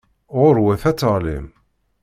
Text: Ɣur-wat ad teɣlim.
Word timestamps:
Ɣur-wat 0.37 0.83
ad 0.89 0.95
teɣlim. 0.97 1.47